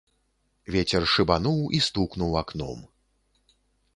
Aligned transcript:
Вецер 0.75 1.03
шыбануў 1.13 1.59
і 1.79 1.83
стукнуў 1.87 2.31
акном. 2.43 2.79